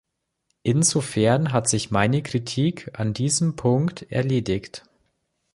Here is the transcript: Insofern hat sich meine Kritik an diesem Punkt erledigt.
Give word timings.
Insofern 0.63 1.53
hat 1.53 1.69
sich 1.69 1.91
meine 1.91 2.23
Kritik 2.23 2.89
an 2.99 3.13
diesem 3.13 3.55
Punkt 3.55 4.11
erledigt. 4.11 4.81